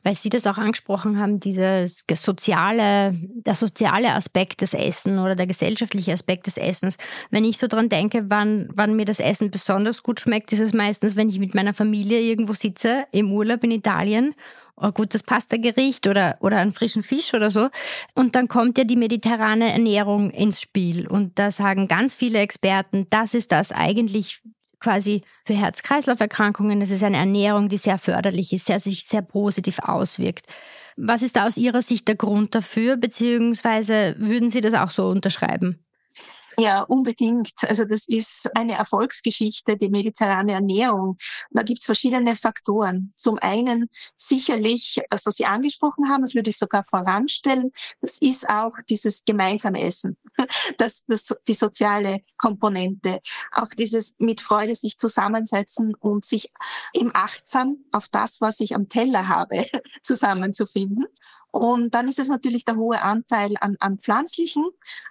Weil 0.04 0.16
Sie 0.16 0.28
das 0.28 0.46
auch 0.46 0.58
angesprochen 0.58 1.18
haben, 1.18 1.40
dieses 1.40 2.04
soziale, 2.12 3.14
der 3.14 3.54
soziale 3.54 4.12
Aspekt 4.12 4.60
des 4.60 4.74
Essens 4.74 5.18
oder 5.18 5.34
der 5.34 5.46
gesellschaftliche 5.46 6.12
Aspekt 6.12 6.46
des 6.46 6.58
Essens. 6.58 6.98
Wenn 7.30 7.46
ich 7.46 7.56
so 7.56 7.68
dran 7.68 7.88
denke, 7.88 8.26
wann, 8.28 8.68
wann 8.74 8.96
mir 8.96 9.06
das 9.06 9.18
Essen 9.18 9.50
besonders 9.50 10.02
gut 10.02 10.20
schmeckt, 10.20 10.52
ist 10.52 10.60
es 10.60 10.74
meistens, 10.74 11.16
wenn 11.16 11.30
ich 11.30 11.38
mit 11.38 11.54
meiner 11.54 11.72
Familie 11.72 12.20
irgendwo 12.20 12.52
sitze, 12.52 13.06
im 13.10 13.32
Urlaub 13.32 13.64
in 13.64 13.70
Italien 13.70 14.34
ein 14.76 14.92
gutes 14.92 15.22
Pastagericht 15.22 16.06
oder, 16.06 16.36
oder 16.40 16.58
einen 16.58 16.72
frischen 16.72 17.02
Fisch 17.02 17.32
oder 17.32 17.50
so. 17.50 17.68
Und 18.14 18.34
dann 18.34 18.46
kommt 18.46 18.76
ja 18.78 18.84
die 18.84 18.94
mediterrane 18.94 19.72
Ernährung 19.72 20.30
ins 20.30 20.60
Spiel. 20.60 21.08
Und 21.08 21.38
da 21.38 21.50
sagen 21.50 21.88
ganz 21.88 22.14
viele 22.14 22.38
Experten, 22.40 23.06
das 23.10 23.34
ist 23.34 23.52
das 23.52 23.72
eigentlich 23.72 24.40
quasi 24.80 25.22
für 25.46 25.54
Herz-Kreislauf-Erkrankungen. 25.54 26.80
Das 26.80 26.90
ist 26.90 27.02
eine 27.02 27.16
Ernährung, 27.16 27.68
die 27.68 27.78
sehr 27.78 27.98
förderlich 27.98 28.52
ist, 28.52 28.66
sehr, 28.66 28.80
sich 28.80 29.04
sehr 29.04 29.22
positiv 29.22 29.78
auswirkt. 29.80 30.46
Was 30.96 31.22
ist 31.22 31.36
da 31.36 31.46
aus 31.46 31.56
Ihrer 31.56 31.82
Sicht 31.82 32.08
der 32.08 32.16
Grund 32.16 32.54
dafür, 32.54 32.96
beziehungsweise 32.96 34.16
würden 34.18 34.50
Sie 34.50 34.60
das 34.60 34.74
auch 34.74 34.90
so 34.90 35.08
unterschreiben? 35.08 35.78
Ja, 36.60 36.82
unbedingt. 36.82 37.52
Also 37.68 37.84
das 37.84 38.08
ist 38.08 38.50
eine 38.56 38.74
Erfolgsgeschichte, 38.74 39.76
die 39.76 39.88
mediterrane 39.88 40.54
Ernährung. 40.54 41.16
Da 41.52 41.62
gibt's 41.62 41.86
verschiedene 41.86 42.34
Faktoren. 42.34 43.12
Zum 43.14 43.38
einen 43.38 43.88
sicherlich, 44.16 45.00
das, 45.08 45.24
was 45.24 45.36
Sie 45.36 45.46
angesprochen 45.46 46.08
haben, 46.08 46.22
das 46.22 46.34
würde 46.34 46.50
ich 46.50 46.58
sogar 46.58 46.82
voranstellen, 46.82 47.70
das 48.00 48.18
ist 48.20 48.48
auch 48.48 48.72
dieses 48.90 49.24
gemeinsame 49.24 49.82
Essen, 49.82 50.16
das, 50.78 51.04
das, 51.06 51.32
die 51.46 51.54
soziale 51.54 52.22
Komponente, 52.38 53.20
auch 53.52 53.68
dieses 53.68 54.14
mit 54.18 54.40
Freude 54.40 54.74
sich 54.74 54.98
zusammensetzen 54.98 55.94
und 55.94 56.24
sich 56.24 56.50
eben 56.92 57.12
achtsam 57.14 57.84
auf 57.92 58.08
das, 58.08 58.40
was 58.40 58.58
ich 58.58 58.74
am 58.74 58.88
Teller 58.88 59.28
habe, 59.28 59.64
zusammenzufinden. 60.02 61.06
Und 61.58 61.92
dann 61.92 62.06
ist 62.06 62.20
es 62.20 62.28
natürlich 62.28 62.64
der 62.64 62.76
hohe 62.76 63.02
Anteil 63.02 63.54
an, 63.60 63.76
an 63.80 63.98
pflanzlichen, 63.98 64.64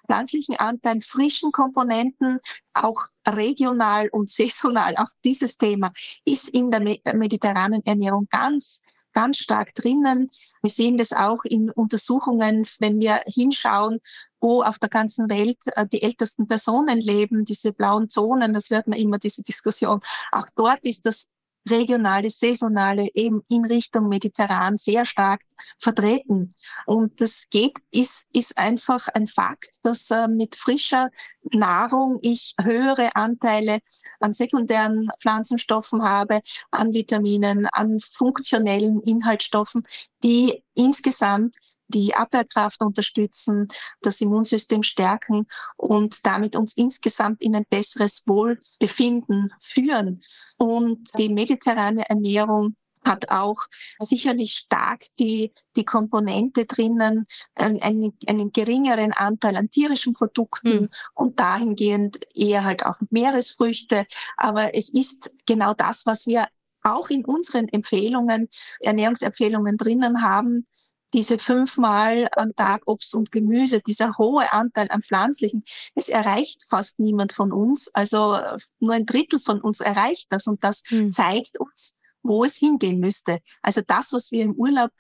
pflanzlichen 0.05 0.55
Anteilen, 0.55 1.01
frischen 1.01 1.51
Komponenten, 1.51 2.39
auch 2.73 3.07
regional 3.27 4.07
und 4.09 4.29
saisonal. 4.29 4.95
Auch 4.95 5.11
dieses 5.25 5.57
Thema 5.57 5.91
ist 6.23 6.47
in 6.49 6.71
der 6.71 6.79
mediterranen 7.13 7.85
Ernährung 7.85 8.27
ganz 8.29 8.81
ganz 9.13 9.37
stark 9.37 9.73
drinnen. 9.73 10.29
Wir 10.61 10.69
sehen 10.69 10.95
das 10.95 11.11
auch 11.11 11.43
in 11.43 11.71
Untersuchungen, 11.71 12.67
wenn 12.79 12.99
wir 12.99 13.21
hinschauen, 13.25 13.99
wo 14.39 14.61
auf 14.61 14.77
der 14.77 14.89
ganzen 14.89 15.27
Welt 15.27 15.57
äh, 15.75 15.87
die 15.87 16.03
ältesten 16.03 16.47
Personen 16.47 16.99
leben, 16.99 17.43
diese 17.43 17.73
blauen 17.73 18.09
Zonen, 18.09 18.53
das 18.53 18.69
hört 18.69 18.85
man 18.85 18.99
immer, 18.99 19.17
diese 19.17 19.41
Diskussion. 19.41 20.01
Auch 20.31 20.45
dort 20.55 20.85
ist 20.85 21.07
das 21.07 21.27
regionale, 21.69 22.29
saisonale 22.29 23.07
eben 23.13 23.41
in 23.49 23.65
Richtung 23.65 24.07
Mediterran 24.09 24.77
sehr 24.77 25.05
stark 25.05 25.41
vertreten. 25.79 26.55
Und 26.85 27.21
das 27.21 27.45
geht, 27.49 27.77
ist, 27.91 28.25
ist 28.33 28.57
einfach 28.57 29.07
ein 29.09 29.27
Fakt, 29.27 29.69
dass 29.83 30.09
äh, 30.11 30.27
mit 30.27 30.55
frischer 30.55 31.09
Nahrung 31.51 32.19
ich 32.21 32.55
höhere 32.61 33.15
Anteile 33.15 33.79
an 34.19 34.33
sekundären 34.33 35.09
Pflanzenstoffen 35.19 36.03
habe, 36.03 36.41
an 36.71 36.93
Vitaminen, 36.93 37.67
an 37.67 37.99
funktionellen 37.99 39.01
Inhaltsstoffen, 39.01 39.85
die 40.23 40.63
insgesamt 40.75 41.55
die 41.87 42.15
Abwehrkraft 42.15 42.81
unterstützen, 42.81 43.67
das 44.01 44.21
Immunsystem 44.21 44.83
stärken 44.83 45.47
und 45.75 46.25
damit 46.25 46.55
uns 46.55 46.73
insgesamt 46.75 47.41
in 47.41 47.55
ein 47.55 47.65
besseres 47.69 48.23
Wohlbefinden 48.25 49.53
führen. 49.61 50.23
Und 50.57 51.09
die 51.17 51.29
mediterrane 51.29 52.09
Ernährung 52.09 52.75
hat 53.07 53.29
auch 53.29 53.65
sicherlich 53.99 54.53
stark 54.53 55.05
die, 55.19 55.53
die 55.75 55.85
Komponente 55.85 56.65
drinnen, 56.65 57.25
einen, 57.55 58.13
einen 58.27 58.51
geringeren 58.51 59.13
Anteil 59.13 59.55
an 59.55 59.69
tierischen 59.69 60.13
Produkten 60.13 60.81
mhm. 60.81 60.89
und 61.15 61.39
dahingehend 61.39 62.19
eher 62.35 62.63
halt 62.63 62.85
auch 62.85 62.99
Meeresfrüchte. 63.09 64.05
Aber 64.35 64.75
es 64.75 64.89
ist 64.89 65.31
genau 65.45 65.73
das, 65.73 66.05
was 66.05 66.27
wir 66.27 66.47
auch 66.83 67.09
in 67.09 67.25
unseren 67.25 67.67
Empfehlungen, 67.69 68.49
Ernährungsempfehlungen 68.79 69.77
drinnen 69.77 70.21
haben, 70.21 70.67
diese 71.13 71.39
fünfmal 71.39 72.27
am 72.35 72.55
Tag 72.55 72.83
Obst 72.85 73.15
und 73.15 73.31
Gemüse, 73.31 73.79
dieser 73.79 74.17
hohe 74.17 74.51
Anteil 74.51 74.87
an 74.89 75.01
pflanzlichen, 75.01 75.63
es 75.95 76.09
erreicht 76.09 76.65
fast 76.67 76.99
niemand 76.99 77.33
von 77.33 77.51
uns. 77.51 77.89
Also 77.93 78.37
nur 78.79 78.93
ein 78.93 79.05
Drittel 79.05 79.39
von 79.39 79.61
uns 79.61 79.79
erreicht 79.79 80.27
das 80.29 80.47
und 80.47 80.63
das 80.63 80.83
mhm. 80.89 81.11
zeigt 81.11 81.59
uns, 81.59 81.95
wo 82.23 82.43
es 82.43 82.55
hingehen 82.55 82.99
müsste. 82.99 83.39
Also 83.61 83.81
das, 83.85 84.11
was 84.11 84.31
wir 84.31 84.43
im 84.43 84.53
Urlaub 84.53 84.91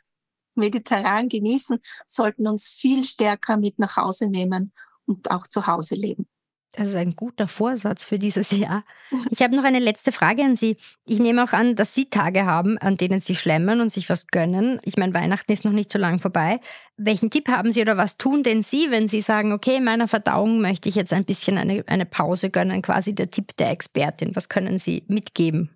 mediterran 0.55 1.29
genießen, 1.29 1.79
sollten 2.05 2.47
uns 2.47 2.67
viel 2.67 3.03
stärker 3.03 3.57
mit 3.57 3.77
nach 3.79 3.97
Hause 3.97 4.27
nehmen 4.27 4.73
und 5.05 5.29
auch 5.29 5.47
zu 5.47 5.67
Hause 5.67 5.95
leben. 5.95 6.27
Das 6.73 6.89
ist 6.89 6.95
ein 6.95 7.15
guter 7.15 7.47
Vorsatz 7.47 8.03
für 8.03 8.19
dieses 8.19 8.51
Jahr. 8.51 8.83
Ich 9.29 9.41
habe 9.41 9.55
noch 9.55 9.63
eine 9.63 9.79
letzte 9.79 10.11
Frage 10.11 10.43
an 10.43 10.57
Sie. 10.57 10.75
Ich 11.05 11.19
nehme 11.19 11.43
auch 11.43 11.53
an, 11.53 11.75
dass 11.75 11.93
Sie 11.93 12.09
Tage 12.09 12.45
haben, 12.45 12.77
an 12.77 12.97
denen 12.97 13.21
Sie 13.21 13.35
schlemmen 13.35 13.79
und 13.79 13.89
sich 13.89 14.09
was 14.09 14.27
gönnen. 14.27 14.81
Ich 14.83 14.97
meine, 14.97 15.13
Weihnachten 15.13 15.51
ist 15.51 15.63
noch 15.63 15.71
nicht 15.71 15.91
so 15.91 15.97
lang 15.97 16.19
vorbei. 16.19 16.59
Welchen 16.97 17.29
Tipp 17.29 17.47
haben 17.47 17.71
Sie 17.71 17.81
oder 17.81 17.95
was 17.95 18.17
tun 18.17 18.43
denn 18.43 18.63
Sie, 18.63 18.91
wenn 18.91 19.07
Sie 19.07 19.21
sagen, 19.21 19.53
okay, 19.53 19.77
in 19.77 19.85
meiner 19.85 20.09
Verdauung 20.09 20.59
möchte 20.59 20.89
ich 20.89 20.95
jetzt 20.95 21.13
ein 21.13 21.23
bisschen 21.23 21.57
eine, 21.57 21.85
eine 21.87 22.05
Pause 22.05 22.49
gönnen, 22.49 22.81
quasi 22.81 23.15
der 23.15 23.29
Tipp 23.29 23.55
der 23.55 23.71
Expertin. 23.71 24.35
Was 24.35 24.49
können 24.49 24.77
Sie 24.77 25.03
mitgeben? 25.07 25.69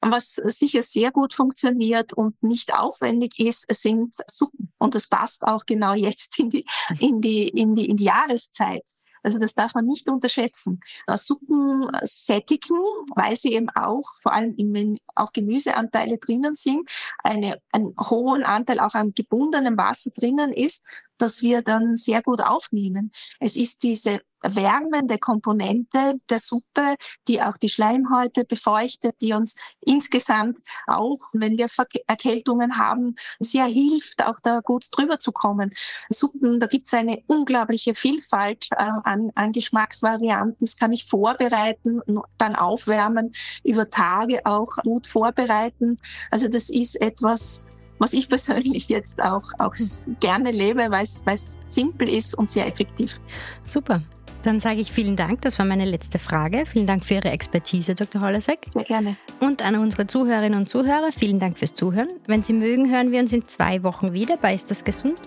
Was 0.00 0.34
sicher 0.34 0.82
sehr 0.82 1.10
gut 1.10 1.34
funktioniert 1.34 2.12
und 2.12 2.40
nicht 2.42 2.74
aufwendig 2.74 3.38
ist, 3.38 3.64
sind 3.74 4.14
Suppen. 4.30 4.72
Und 4.78 4.94
das 4.94 5.08
passt 5.08 5.42
auch 5.42 5.64
genau 5.66 5.94
jetzt 5.94 6.38
in 6.38 6.50
die, 6.50 6.66
in 7.00 7.20
die, 7.20 7.48
in 7.48 7.74
die, 7.74 7.86
in 7.86 7.96
die 7.96 8.04
Jahreszeit. 8.04 8.84
Also 9.22 9.38
das 9.38 9.54
darf 9.54 9.74
man 9.74 9.86
nicht 9.86 10.08
unterschätzen. 10.08 10.80
Suppen 11.16 11.88
sättigen, 12.02 12.76
weil 13.14 13.36
sie 13.36 13.54
eben 13.54 13.68
auch, 13.70 14.04
vor 14.20 14.32
allem 14.32 14.54
wenn 14.56 14.98
auch 15.14 15.32
Gemüseanteile 15.32 16.18
drinnen 16.18 16.54
sind, 16.54 16.88
eine, 17.22 17.60
einen 17.72 17.94
hohen 17.98 18.44
Anteil 18.44 18.80
auch 18.80 18.94
an 18.94 19.12
gebundenem 19.14 19.76
Wasser 19.76 20.10
drinnen 20.10 20.52
ist, 20.52 20.82
dass 21.18 21.42
wir 21.42 21.62
dann 21.62 21.96
sehr 21.96 22.22
gut 22.22 22.40
aufnehmen. 22.40 23.12
Es 23.40 23.56
ist 23.56 23.82
diese 23.82 24.20
wärmende 24.42 25.18
Komponente 25.18 26.14
der 26.28 26.38
Suppe, 26.38 26.96
die 27.26 27.42
auch 27.42 27.56
die 27.56 27.68
Schleimhäute 27.68 28.44
befeuchtet, 28.44 29.16
die 29.20 29.32
uns 29.32 29.54
insgesamt 29.80 30.58
auch, 30.86 31.18
wenn 31.32 31.58
wir 31.58 31.68
Erkältungen 32.06 32.78
haben, 32.78 33.16
sehr 33.40 33.66
hilft, 33.66 34.24
auch 34.24 34.40
da 34.40 34.60
gut 34.60 34.86
drüber 34.90 35.18
zu 35.18 35.32
kommen. 35.32 35.72
Suppen, 36.10 36.60
da 36.60 36.66
gibt 36.66 36.86
es 36.86 36.94
eine 36.94 37.22
unglaubliche 37.26 37.94
Vielfalt 37.94 38.66
äh, 38.72 38.90
an, 39.04 39.30
an 39.34 39.52
Geschmacksvarianten. 39.52 40.56
Das 40.60 40.76
kann 40.76 40.92
ich 40.92 41.04
vorbereiten, 41.06 42.00
dann 42.38 42.56
aufwärmen, 42.56 43.32
über 43.64 43.88
Tage 43.90 44.40
auch 44.44 44.68
gut 44.82 45.06
vorbereiten. 45.06 45.96
Also 46.30 46.48
das 46.48 46.70
ist 46.70 47.00
etwas, 47.00 47.60
was 47.98 48.12
ich 48.12 48.28
persönlich 48.28 48.88
jetzt 48.88 49.20
auch, 49.20 49.50
auch 49.58 49.74
gerne 50.20 50.50
lebe, 50.50 50.90
weil 50.90 51.04
es 51.04 51.58
simpel 51.66 52.08
ist 52.08 52.36
und 52.36 52.50
sehr 52.50 52.66
effektiv. 52.66 53.20
Super. 53.66 54.02
Dann 54.48 54.60
sage 54.60 54.80
ich 54.80 54.90
vielen 54.90 55.14
Dank. 55.14 55.42
Das 55.42 55.58
war 55.58 55.66
meine 55.66 55.84
letzte 55.84 56.18
Frage. 56.18 56.64
Vielen 56.64 56.86
Dank 56.86 57.04
für 57.04 57.16
Ihre 57.16 57.28
Expertise, 57.28 57.94
Dr. 57.94 58.22
Hollasek. 58.22 58.60
Sehr 58.72 58.84
gerne. 58.84 59.14
Und 59.40 59.60
an 59.60 59.76
unsere 59.76 60.06
Zuhörerinnen 60.06 60.58
und 60.58 60.70
Zuhörer, 60.70 61.10
vielen 61.12 61.38
Dank 61.38 61.58
fürs 61.58 61.74
Zuhören. 61.74 62.08
Wenn 62.26 62.42
Sie 62.42 62.54
mögen, 62.54 62.90
hören 62.90 63.12
wir 63.12 63.20
uns 63.20 63.30
in 63.34 63.46
zwei 63.46 63.82
Wochen 63.82 64.14
wieder 64.14 64.38
bei 64.38 64.54
Ist 64.54 64.70
das 64.70 64.84
gesund? 64.84 65.20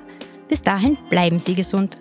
Bis 0.48 0.64
dahin 0.64 0.98
bleiben 1.12 1.38
Sie 1.38 1.54
gesund. 1.54 2.00